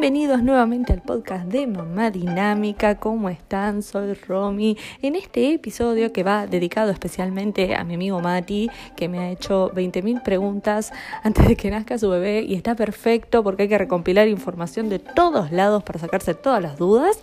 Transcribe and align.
Bienvenidos 0.00 0.44
nuevamente 0.44 0.92
al 0.92 1.02
podcast 1.02 1.46
de 1.46 1.66
Mamá 1.66 2.12
Dinámica. 2.12 3.00
¿Cómo 3.00 3.28
están? 3.30 3.82
Soy 3.82 4.14
Romy. 4.14 4.78
En 5.02 5.16
este 5.16 5.54
episodio 5.54 6.12
que 6.12 6.22
va 6.22 6.46
dedicado 6.46 6.92
especialmente 6.92 7.74
a 7.74 7.82
mi 7.82 7.94
amigo 7.94 8.20
Mati, 8.20 8.70
que 8.96 9.08
me 9.08 9.18
ha 9.18 9.30
hecho 9.32 9.72
20.000 9.74 10.22
preguntas 10.22 10.92
antes 11.24 11.48
de 11.48 11.56
que 11.56 11.72
nazca 11.72 11.98
su 11.98 12.08
bebé 12.10 12.42
y 12.42 12.54
está 12.54 12.76
perfecto 12.76 13.42
porque 13.42 13.64
hay 13.64 13.68
que 13.68 13.76
recompilar 13.76 14.28
información 14.28 14.88
de 14.88 15.00
todos 15.00 15.50
lados 15.50 15.82
para 15.82 15.98
sacarse 15.98 16.32
todas 16.32 16.62
las 16.62 16.78
dudas. 16.78 17.18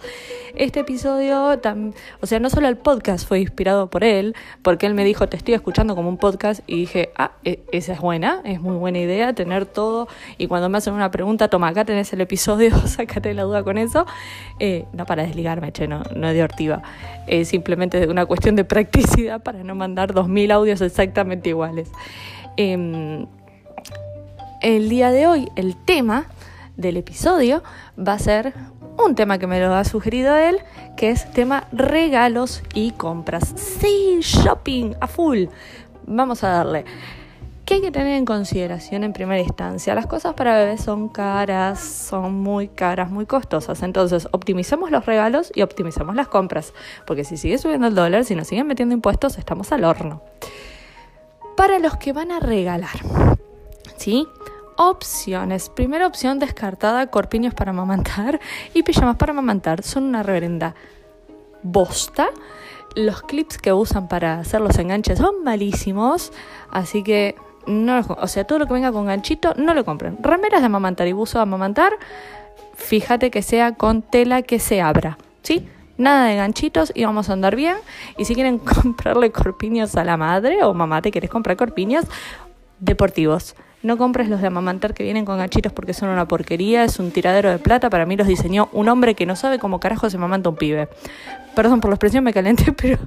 Este 0.55 0.81
episodio, 0.81 1.57
o 2.21 2.25
sea, 2.27 2.39
no 2.39 2.49
solo 2.49 2.67
el 2.67 2.77
podcast 2.77 3.25
fue 3.25 3.39
inspirado 3.39 3.89
por 3.89 4.03
él, 4.03 4.35
porque 4.61 4.85
él 4.85 4.95
me 4.95 5.03
dijo, 5.03 5.27
te 5.27 5.37
estoy 5.37 5.53
escuchando 5.53 5.95
como 5.95 6.09
un 6.09 6.17
podcast 6.17 6.61
y 6.67 6.77
dije, 6.77 7.11
ah, 7.17 7.31
e, 7.43 7.59
esa 7.71 7.93
es 7.93 7.99
buena, 7.99 8.41
es 8.43 8.61
muy 8.61 8.75
buena 8.75 8.99
idea 8.99 9.33
tener 9.33 9.65
todo 9.65 10.07
y 10.37 10.47
cuando 10.47 10.69
me 10.69 10.77
hacen 10.77 10.93
una 10.93 11.11
pregunta, 11.11 11.49
toma, 11.49 11.69
acá 11.69 11.83
tenés 11.83 12.11
el 12.13 12.21
episodio, 12.21 12.74
la 13.33 13.43
duda 13.43 13.63
con 13.63 13.77
eso. 13.77 14.05
Eh, 14.59 14.85
no 14.93 15.05
para 15.05 15.23
desligarme, 15.23 15.71
che, 15.71 15.87
no, 15.87 16.03
no 16.15 16.27
de 16.27 16.43
ortiva. 16.43 16.81
Es 17.27 17.49
simplemente 17.49 18.07
una 18.07 18.25
cuestión 18.25 18.55
de 18.55 18.63
practicidad 18.63 19.41
para 19.41 19.63
no 19.63 19.75
mandar 19.75 20.13
2.000 20.13 20.51
audios 20.51 20.81
exactamente 20.81 21.49
iguales. 21.49 21.89
Em, 22.57 23.27
el 24.61 24.89
día 24.89 25.11
de 25.11 25.27
hoy, 25.27 25.49
el 25.55 25.75
tema 25.75 26.27
del 26.77 26.97
episodio 26.97 27.63
va 27.97 28.13
a 28.13 28.19
ser 28.19 28.53
un 28.97 29.15
tema 29.15 29.37
que 29.37 29.47
me 29.47 29.59
lo 29.59 29.73
ha 29.73 29.83
sugerido 29.83 30.35
él, 30.35 30.59
que 30.95 31.11
es 31.11 31.29
tema 31.31 31.67
regalos 31.71 32.63
y 32.73 32.91
compras. 32.91 33.53
Sí, 33.55 34.19
shopping 34.21 34.93
a 35.01 35.07
full. 35.07 35.45
Vamos 36.05 36.43
a 36.43 36.49
darle. 36.49 36.85
¿Qué 37.65 37.73
hay 37.73 37.81
que 37.81 37.89
tener 37.89 38.13
en 38.13 38.25
consideración 38.25 39.03
en 39.03 39.11
primera 39.11 39.41
instancia? 39.41 39.95
Las 39.95 40.05
cosas 40.05 40.35
para 40.35 40.55
bebés 40.55 40.81
son 40.81 41.09
caras, 41.09 41.79
son 41.79 42.35
muy 42.35 42.67
caras, 42.67 43.09
muy 43.09 43.25
costosas. 43.25 43.81
Entonces, 43.81 44.27
optimicemos 44.31 44.91
los 44.91 45.07
regalos 45.07 45.51
y 45.55 45.63
optimicemos 45.63 46.15
las 46.15 46.27
compras. 46.27 46.75
Porque 47.07 47.23
si 47.23 47.37
sigue 47.37 47.57
subiendo 47.57 47.87
el 47.87 47.95
dólar, 47.95 48.23
si 48.23 48.35
nos 48.35 48.45
siguen 48.47 48.67
metiendo 48.67 48.93
impuestos, 48.93 49.39
estamos 49.39 49.71
al 49.71 49.83
horno. 49.83 50.21
Para 51.57 51.79
los 51.79 51.97
que 51.97 52.13
van 52.13 52.31
a 52.31 52.39
regalar, 52.39 52.99
¿sí? 53.97 54.27
Opciones. 54.77 55.69
Primera 55.69 56.05
opción 56.05 56.37
descartada, 56.37 57.07
corpiños 57.07 57.55
para 57.55 57.71
amamantar 57.71 58.39
y 58.75 58.83
pijamas 58.83 59.15
para 59.15 59.31
amamantar. 59.31 59.81
Son 59.81 60.03
una 60.03 60.21
reverenda 60.21 60.75
bosta. 61.63 62.27
Los 62.95 63.23
clips 63.23 63.57
que 63.57 63.73
usan 63.73 64.07
para 64.07 64.37
hacer 64.37 64.61
los 64.61 64.77
enganches 64.77 65.17
son 65.17 65.43
malísimos, 65.43 66.31
así 66.69 67.01
que 67.01 67.35
no, 67.67 68.01
o 68.07 68.27
sea, 68.27 68.45
todo 68.45 68.59
lo 68.59 68.67
que 68.67 68.73
venga 68.73 68.91
con 68.91 69.05
ganchito, 69.05 69.53
no 69.55 69.73
lo 69.73 69.85
compren. 69.85 70.17
Remeras 70.21 70.61
de 70.61 70.67
amamantar 70.67 71.07
y 71.07 71.13
buzo 71.13 71.37
de 71.39 71.43
amamantar, 71.43 71.93
fíjate 72.75 73.31
que 73.31 73.41
sea 73.41 73.73
con 73.73 74.01
tela 74.01 74.41
que 74.41 74.59
se 74.59 74.81
abra, 74.81 75.17
¿sí? 75.41 75.67
Nada 75.97 76.25
de 76.25 76.35
ganchitos 76.35 76.91
y 76.93 77.05
vamos 77.05 77.29
a 77.29 77.33
andar 77.33 77.55
bien. 77.55 77.77
Y 78.17 78.25
si 78.25 78.35
quieren 78.35 78.57
comprarle 78.83 79.31
corpiños 79.31 79.95
a 79.95 80.03
la 80.03 80.17
madre 80.17 80.63
o 80.63 80.73
mamá 80.73 81.01
te 81.01 81.11
quieres 81.11 81.29
comprar 81.29 81.57
corpiños, 81.57 82.05
deportivos. 82.79 83.55
No 83.81 83.97
compres 83.97 84.29
los 84.29 84.41
de 84.41 84.47
amamantar 84.47 84.95
que 84.95 85.03
vienen 85.03 85.25
con 85.25 85.37
ganchitos 85.37 85.71
porque 85.71 85.93
son 85.93 86.09
una 86.09 86.27
porquería, 86.27 86.83
es 86.83 86.97
un 86.99 87.11
tiradero 87.11 87.51
de 87.51 87.59
plata. 87.59 87.89
Para 87.89 88.07
mí 88.07 88.17
los 88.17 88.27
diseñó 88.27 88.67
un 88.73 88.89
hombre 88.89 89.13
que 89.13 89.27
no 89.27 89.35
sabe 89.35 89.59
cómo 89.59 89.79
carajo 89.79 90.09
se 90.09 90.17
mamanta 90.17 90.49
un 90.49 90.55
pibe. 90.55 90.89
Perdón 91.55 91.81
por 91.81 91.91
la 91.91 91.95
expresión, 91.95 92.23
me 92.23 92.33
calenté, 92.33 92.71
pero 92.77 92.97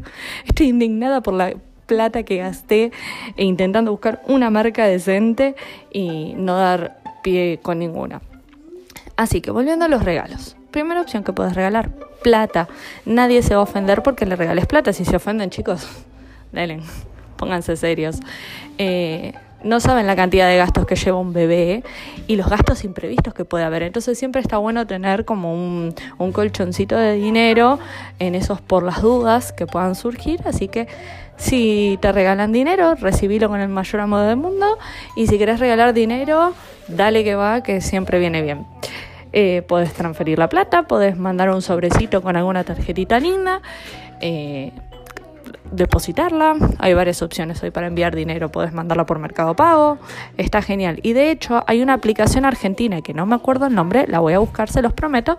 estoy 0.46 0.68
indignada 0.68 1.20
por 1.20 1.34
la 1.34 1.52
plata 1.88 2.22
que 2.22 2.36
gasté 2.36 2.92
e 3.36 3.44
intentando 3.44 3.90
buscar 3.90 4.22
una 4.28 4.50
marca 4.50 4.86
decente 4.86 5.56
y 5.90 6.34
no 6.36 6.56
dar 6.56 6.98
pie 7.24 7.58
con 7.60 7.80
ninguna. 7.80 8.20
Así 9.16 9.40
que 9.40 9.50
volviendo 9.50 9.86
a 9.86 9.88
los 9.88 10.04
regalos. 10.04 10.54
Primera 10.70 11.00
opción 11.00 11.24
que 11.24 11.32
puedes 11.32 11.54
regalar, 11.54 11.90
plata. 12.22 12.68
Nadie 13.04 13.42
se 13.42 13.54
va 13.54 13.60
a 13.60 13.64
ofender 13.64 14.02
porque 14.02 14.26
le 14.26 14.36
regales 14.36 14.66
plata. 14.66 14.92
Si 14.92 15.04
se 15.04 15.16
ofenden, 15.16 15.50
chicos, 15.50 15.88
denle, 16.52 16.80
pónganse 17.36 17.76
serios. 17.76 18.20
Eh, 18.76 19.32
no 19.62 19.80
saben 19.80 20.06
la 20.06 20.14
cantidad 20.14 20.48
de 20.48 20.56
gastos 20.56 20.86
que 20.86 20.94
lleva 20.94 21.18
un 21.18 21.32
bebé 21.32 21.82
y 22.26 22.36
los 22.36 22.48
gastos 22.48 22.84
imprevistos 22.84 23.34
que 23.34 23.44
puede 23.44 23.64
haber. 23.64 23.82
Entonces 23.82 24.18
siempre 24.18 24.40
está 24.40 24.58
bueno 24.58 24.86
tener 24.86 25.24
como 25.24 25.52
un, 25.52 25.94
colchoncito 26.32 26.96
de 26.96 27.14
dinero 27.14 27.78
en 28.18 28.34
esos 28.34 28.60
por 28.60 28.82
las 28.82 29.02
dudas 29.02 29.52
que 29.52 29.66
puedan 29.66 29.94
surgir. 29.94 30.40
Así 30.44 30.68
que 30.68 30.86
si 31.36 31.98
te 32.00 32.12
regalan 32.12 32.52
dinero, 32.52 32.94
recibilo 32.94 33.48
con 33.48 33.60
el 33.60 33.68
mayor 33.68 34.00
amor 34.00 34.26
del 34.26 34.36
mundo. 34.36 34.78
Y 35.16 35.26
si 35.26 35.38
querés 35.38 35.60
regalar 35.60 35.92
dinero, 35.92 36.52
dale 36.86 37.24
que 37.24 37.34
va, 37.34 37.62
que 37.62 37.80
siempre 37.80 38.18
viene 38.18 38.42
bien. 38.42 38.66
Eh, 39.32 39.62
puedes 39.66 39.92
transferir 39.92 40.38
la 40.38 40.48
plata, 40.48 40.84
puedes 40.84 41.16
mandar 41.16 41.50
un 41.50 41.62
sobrecito 41.62 42.22
con 42.22 42.36
alguna 42.36 42.64
tarjetita 42.64 43.20
linda. 43.20 43.60
Eh, 44.20 44.72
depositarla. 45.70 46.56
Hay 46.78 46.94
varias 46.94 47.22
opciones 47.22 47.62
hoy 47.62 47.70
para 47.70 47.86
enviar 47.86 48.14
dinero. 48.14 48.50
Puedes 48.50 48.72
mandarla 48.72 49.06
por 49.06 49.18
Mercado 49.18 49.54
Pago. 49.54 49.98
Está 50.36 50.62
genial. 50.62 51.00
Y 51.02 51.12
de 51.12 51.30
hecho 51.30 51.64
hay 51.66 51.82
una 51.82 51.94
aplicación 51.94 52.44
argentina 52.44 53.00
que 53.02 53.14
no 53.14 53.26
me 53.26 53.34
acuerdo 53.34 53.66
el 53.66 53.74
nombre, 53.74 54.06
la 54.08 54.20
voy 54.20 54.32
a 54.32 54.38
buscar, 54.38 54.68
se 54.70 54.82
los 54.82 54.92
prometo, 54.92 55.38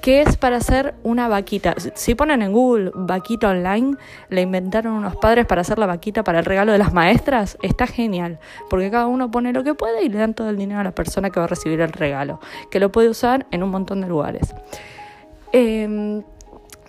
que 0.00 0.22
es 0.22 0.36
para 0.36 0.56
hacer 0.56 0.94
una 1.02 1.28
vaquita. 1.28 1.74
Si 1.94 2.14
ponen 2.14 2.42
en 2.42 2.52
Google 2.52 2.90
vaquita 2.94 3.50
online, 3.50 3.96
le 4.28 4.42
inventaron 4.42 4.92
unos 4.92 5.16
padres 5.16 5.46
para 5.46 5.62
hacer 5.62 5.78
la 5.78 5.86
vaquita 5.86 6.24
para 6.24 6.38
el 6.38 6.44
regalo 6.44 6.72
de 6.72 6.78
las 6.78 6.92
maestras. 6.92 7.58
Está 7.62 7.86
genial, 7.86 8.38
porque 8.70 8.90
cada 8.90 9.06
uno 9.06 9.30
pone 9.30 9.52
lo 9.52 9.64
que 9.64 9.74
puede 9.74 10.04
y 10.04 10.08
le 10.08 10.18
dan 10.18 10.34
todo 10.34 10.50
el 10.50 10.56
dinero 10.56 10.80
a 10.80 10.84
la 10.84 10.92
persona 10.92 11.30
que 11.30 11.40
va 11.40 11.44
a 11.44 11.48
recibir 11.48 11.80
el 11.80 11.92
regalo, 11.92 12.40
que 12.70 12.80
lo 12.80 12.90
puede 12.92 13.08
usar 13.08 13.46
en 13.50 13.62
un 13.62 13.70
montón 13.70 14.00
de 14.00 14.08
lugares. 14.08 14.54
Eh, 15.52 16.22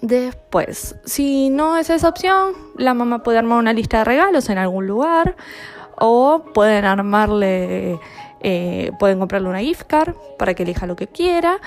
Después, 0.01 0.95
si 1.05 1.49
no 1.49 1.77
es 1.77 1.89
esa 1.89 2.07
opción, 2.07 2.53
la 2.77 2.93
mamá 2.93 3.21
puede 3.21 3.37
armar 3.37 3.59
una 3.59 3.73
lista 3.73 3.99
de 3.99 4.05
regalos 4.05 4.49
en 4.49 4.57
algún 4.57 4.87
lugar 4.87 5.35
o 5.97 6.45
pueden 6.53 6.85
armarle, 6.85 7.99
eh, 8.39 8.91
pueden 8.97 9.19
comprarle 9.19 9.49
una 9.49 9.59
gift 9.59 9.83
card 9.87 10.13
para 10.37 10.53
que 10.53 10.63
elija 10.63 10.87
lo 10.87 10.95
que 10.95 11.07
quiera. 11.07 11.59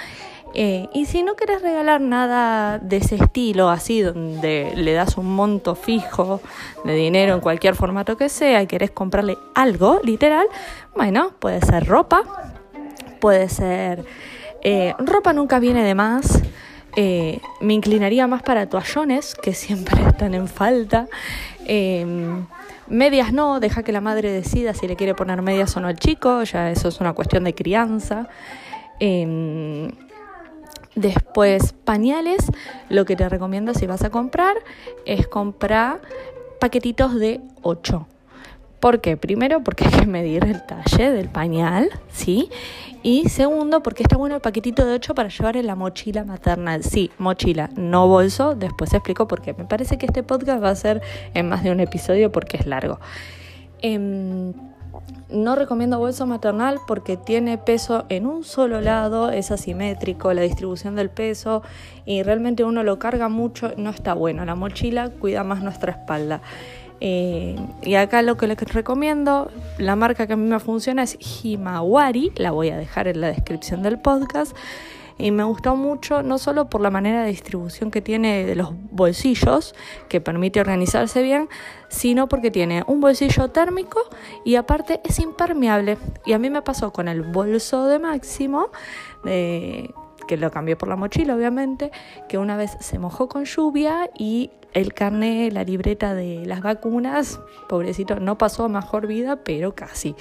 Eh, 0.55 0.89
y 0.93 1.07
si 1.07 1.23
no 1.23 1.35
quieres 1.35 1.63
regalar 1.63 2.01
nada 2.01 2.79
de 2.79 2.99
ese 2.99 3.17
estilo, 3.17 3.71
así 3.71 4.03
donde 4.03 4.73
le 4.77 4.93
das 4.93 5.17
un 5.17 5.35
monto 5.35 5.75
fijo 5.75 6.41
de 6.85 6.95
dinero 6.95 7.35
en 7.35 7.41
cualquier 7.41 7.75
formato 7.75 8.17
que 8.17 8.29
sea 8.29 8.63
y 8.63 8.67
querés 8.67 8.91
comprarle 8.91 9.39
algo, 9.55 10.01
literal, 10.03 10.47
bueno, 10.95 11.31
puede 11.39 11.61
ser 11.61 11.87
ropa, 11.87 12.23
puede 13.21 13.49
ser... 13.49 14.05
Eh, 14.65 14.95
ropa 14.99 15.33
nunca 15.33 15.59
viene 15.59 15.83
de 15.83 15.95
más. 15.95 16.41
Eh, 16.97 17.41
me 17.61 17.73
inclinaría 17.73 18.27
más 18.27 18.43
para 18.43 18.69
toallones, 18.69 19.35
que 19.35 19.55
siempre 19.55 20.03
están 20.09 20.35
en 20.35 20.49
falta. 20.49 21.09
Em, 21.65 22.47
medias 22.89 23.33
no, 23.33 23.61
deja 23.61 23.83
que 23.83 23.93
la 23.93 24.01
madre 24.01 24.31
decida 24.31 24.75
si 24.75 24.87
le 24.87 24.97
quiere 24.97 25.15
poner 25.15 25.41
medias 25.43 25.77
o 25.77 25.81
no 25.81 25.89
al 25.89 25.99
chico, 25.99 26.43
ya 26.43 26.71
eso 26.71 26.89
es 26.89 27.01
una 27.01 27.13
cuestión 27.13 27.45
de 27.45 27.55
crianza. 27.55 28.29
Em, 29.01 29.91
después, 30.95 31.73
pañales, 31.85 32.51
lo 32.89 33.05
que 33.05 33.17
te 33.17 33.29
recomiendo 33.29 33.75
si 33.75 33.87
vas 33.87 34.05
a 34.05 34.11
comprar 34.11 34.57
es 35.07 35.27
comprar 35.27 36.01
paquetitos 36.61 37.15
de 37.19 37.41
8. 37.63 38.07
¿Por 38.83 39.01
qué? 39.01 39.17
Primero, 39.17 39.63
porque 39.63 39.85
hay 39.85 39.93
que 39.93 40.07
medir 40.07 40.43
el 40.43 40.61
talle 40.67 41.13
del 41.13 41.29
pañal, 41.29 41.89
¿sí? 42.11 42.51
Y 43.05 43.29
segundo, 43.29 43.81
porque 43.81 44.03
está 44.03 44.17
bueno 44.17 44.35
el 44.35 44.41
paquetito 44.41 44.85
de 44.85 44.95
8 44.95 45.15
para 45.15 45.29
llevar 45.29 45.57
en 45.57 45.69
la 45.69 45.77
mochila 45.77 46.25
maternal. 46.25 46.83
Sí, 46.83 47.13
mochila, 47.17 47.71
no 47.77 48.09
bolso. 48.09 48.57
Después 48.57 48.93
explico 48.93 49.29
por 49.29 49.41
qué. 49.41 49.55
Me 49.55 49.67
parece 49.67 49.99
que 49.99 50.07
este 50.07 50.25
podcast 50.25 50.61
va 50.61 50.71
a 50.71 50.75
ser 50.75 51.01
en 51.33 51.49
más 51.49 51.63
de 51.63 51.71
un 51.71 51.79
episodio 51.79 52.33
porque 52.33 52.57
es 52.57 52.67
largo. 52.67 52.99
Em, 53.83 54.53
no 55.31 55.55
recomiendo 55.55 56.01
bolso 56.01 56.27
maternal 56.27 56.81
porque 56.89 57.17
tiene 57.17 57.59
peso 57.59 58.05
en 58.09 58.27
un 58.27 58.43
solo 58.43 58.81
lado, 58.81 59.31
es 59.31 59.53
asimétrico 59.53 60.35
la 60.35 60.43
distribución 60.43 60.97
del 60.97 61.09
peso 61.09 61.63
y 62.05 62.25
realmente 62.25 62.65
uno 62.65 62.83
lo 62.83 62.99
carga 62.99 63.29
mucho, 63.29 63.75
no 63.77 63.91
está 63.91 64.15
bueno. 64.15 64.45
La 64.45 64.57
mochila 64.57 65.11
cuida 65.11 65.45
más 65.45 65.63
nuestra 65.63 65.93
espalda. 65.93 66.43
Eh, 67.05 67.57
y 67.83 67.97
acá 67.97 68.23
lo 68.23 68.37
que 68.37 68.47
les 68.47 68.57
recomiendo, 68.59 69.51
la 69.77 69.97
marca 69.97 70.29
que 70.29 70.35
a 70.35 70.37
mí 70.37 70.49
me 70.49 70.61
funciona 70.61 71.03
es 71.03 71.19
Himawari, 71.19 72.31
la 72.37 72.53
voy 72.53 72.71
a 72.71 72.77
dejar 72.77 73.09
en 73.09 73.21
la 73.21 73.27
descripción 73.27 73.83
del 73.83 73.99
podcast. 73.99 74.57
Y 75.19 75.33
me 75.33 75.43
gustó 75.43 75.75
mucho, 75.75 76.23
no 76.23 76.39
solo 76.39 76.71
por 76.71 76.81
la 76.81 76.91
manera 76.91 77.23
de 77.23 77.31
distribución 77.31 77.91
que 77.91 78.03
tiene 78.03 78.45
de 78.45 78.55
los 78.55 78.71
bolsillos, 78.93 79.75
que 80.09 80.21
permite 80.21 80.61
organizarse 80.61 81.23
bien, 81.23 81.49
sino 81.89 82.29
porque 82.29 82.53
tiene 82.53 82.85
un 82.87 83.01
bolsillo 83.01 83.49
térmico 83.49 84.01
y 84.45 84.55
aparte 84.55 85.01
es 85.03 85.19
impermeable. 85.19 85.99
Y 86.25 86.35
a 86.35 86.39
mí 86.39 86.51
me 86.51 86.63
pasó 86.63 86.93
con 86.93 87.09
el 87.09 87.23
bolso 87.23 87.89
de 87.89 87.99
máximo, 87.99 88.71
que 90.25 90.37
lo 90.37 90.51
cambié 90.51 90.77
por 90.77 90.89
la 90.89 90.97
mochila 90.97 91.35
obviamente, 91.35 91.91
que 92.29 92.39
una 92.39 92.57
vez 92.57 92.77
se 92.81 92.99
mojó 92.99 93.29
con 93.29 93.45
lluvia 93.45 94.11
y 94.17 94.51
el 94.73 94.95
carnet, 94.95 95.53
la 95.53 95.65
libreta 95.65 96.15
de 96.15 96.45
las 96.47 96.63
vacunas, 96.63 97.41
pobrecito, 97.69 98.19
no 98.21 98.39
pasó 98.39 98.65
a 98.65 98.69
mejor 98.69 99.07
vida, 99.07 99.37
pero 99.37 99.75
casi. 99.75 100.15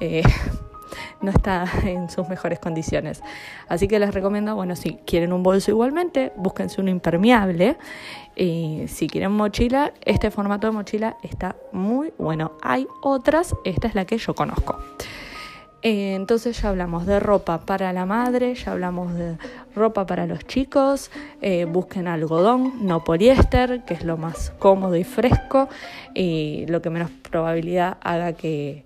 Eh, 0.00 0.22
no 1.20 1.30
está 1.30 1.64
en 1.84 2.10
sus 2.10 2.28
mejores 2.28 2.58
condiciones. 2.58 3.22
Así 3.68 3.88
que 3.88 3.98
les 3.98 4.12
recomiendo, 4.12 4.54
bueno, 4.54 4.76
si 4.76 4.96
quieren 5.06 5.32
un 5.32 5.42
bolso 5.42 5.70
igualmente, 5.70 6.32
búsquense 6.36 6.80
uno 6.80 6.90
impermeable. 6.90 7.76
Y 8.36 8.84
si 8.88 9.08
quieren 9.08 9.32
mochila, 9.32 9.92
este 10.04 10.30
formato 10.30 10.66
de 10.66 10.72
mochila 10.72 11.16
está 11.22 11.56
muy 11.72 12.12
bueno. 12.18 12.52
Hay 12.62 12.86
otras, 13.02 13.54
esta 13.64 13.88
es 13.88 13.94
la 13.94 14.04
que 14.04 14.18
yo 14.18 14.34
conozco. 14.34 14.78
Eh, 15.84 16.14
entonces 16.14 16.62
ya 16.62 16.70
hablamos 16.70 17.04
de 17.04 17.20
ropa 17.20 17.58
para 17.58 17.92
la 17.92 18.06
madre, 18.06 18.54
ya 18.54 18.72
hablamos 18.72 19.12
de 19.14 19.36
ropa 19.76 20.06
para 20.06 20.26
los 20.26 20.46
chicos, 20.46 21.10
eh, 21.42 21.66
busquen 21.66 22.08
algodón, 22.08 22.86
no 22.86 23.04
poliéster, 23.04 23.84
que 23.84 23.92
es 23.92 24.02
lo 24.02 24.16
más 24.16 24.50
cómodo 24.58 24.96
y 24.96 25.04
fresco 25.04 25.68
y 26.14 26.64
lo 26.68 26.80
que 26.80 26.88
menos 26.88 27.10
probabilidad 27.30 27.98
haga 28.00 28.32
que, 28.32 28.84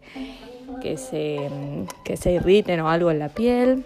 que, 0.83 0.97
se, 0.97 1.49
que 2.05 2.17
se 2.17 2.33
irriten 2.33 2.81
o 2.81 2.91
algo 2.91 3.13
en 3.13 3.21
la 3.21 3.29
piel 3.29 3.85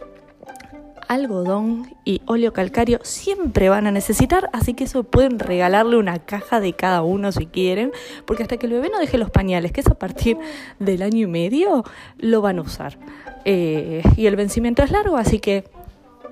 algodón 1.12 1.94
y 2.04 2.22
óleo 2.26 2.52
calcario 2.52 3.00
siempre 3.02 3.68
van 3.68 3.86
a 3.86 3.90
necesitar, 3.90 4.50
así 4.52 4.74
que 4.74 4.84
eso 4.84 5.04
pueden 5.04 5.38
regalarle 5.38 5.96
una 5.96 6.18
caja 6.18 6.60
de 6.60 6.72
cada 6.72 7.02
uno 7.02 7.32
si 7.32 7.46
quieren, 7.46 7.92
porque 8.26 8.42
hasta 8.42 8.56
que 8.56 8.66
el 8.66 8.72
bebé 8.72 8.90
no 8.90 8.98
deje 8.98 9.18
los 9.18 9.30
pañales, 9.30 9.72
que 9.72 9.80
es 9.80 9.86
a 9.86 9.94
partir 9.94 10.38
del 10.78 11.02
año 11.02 11.20
y 11.20 11.26
medio, 11.26 11.84
lo 12.18 12.40
van 12.40 12.58
a 12.58 12.62
usar. 12.62 12.98
Eh, 13.44 14.02
y 14.16 14.26
el 14.26 14.36
vencimiento 14.36 14.82
es 14.82 14.90
largo, 14.90 15.16
así 15.16 15.38
que 15.38 15.64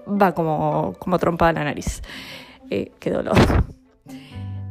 va 0.07 0.35
como, 0.35 0.95
como 0.99 1.19
trompada 1.19 1.53
la 1.53 1.65
nariz. 1.65 2.03
Eh, 2.71 2.93
qué 2.99 3.11
dolor. 3.11 3.37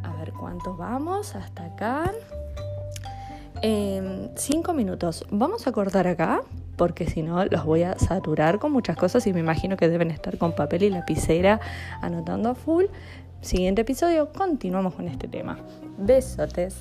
A 0.04 0.14
ver 0.20 0.34
cuántos 0.34 0.78
vamos 0.78 1.36
hasta 1.36 1.66
acá. 1.66 2.12
Eh, 3.62 4.30
cinco 4.36 4.74
minutos. 4.74 5.26
Vamos 5.30 5.68
a 5.68 5.72
cortar 5.72 6.08
acá 6.08 6.42
porque 6.80 7.06
si 7.08 7.22
no 7.22 7.44
los 7.46 7.66
voy 7.66 7.84
a 7.84 8.00
saturar 8.00 8.58
con 8.58 8.72
muchas 8.72 8.96
cosas 8.96 9.28
y 9.28 9.34
me 9.34 9.42
imagino 9.42 9.76
que 9.76 9.90
deben 9.90 10.12
estar 10.12 10.38
con 10.38 10.54
papel 10.54 10.84
y 10.84 10.90
lapicera 10.90 11.60
anotando 12.02 12.50
a 12.50 12.56
full. 12.56 12.86
Siguiente 13.42 13.82
episodio, 13.82 14.32
continuamos 14.32 14.96
con 14.96 15.10
este 15.10 15.28
tema. 15.28 15.60
Besotes. 15.98 16.78